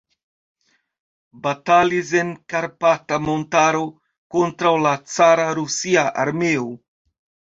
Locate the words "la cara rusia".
4.87-6.09